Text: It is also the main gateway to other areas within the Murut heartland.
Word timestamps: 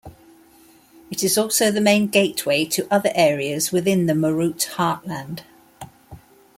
It 1.11 1.23
is 1.23 1.37
also 1.37 1.69
the 1.69 1.79
main 1.79 2.07
gateway 2.07 2.65
to 2.65 2.91
other 2.91 3.11
areas 3.13 3.71
within 3.71 4.07
the 4.07 4.13
Murut 4.13 4.65
heartland. 4.71 5.41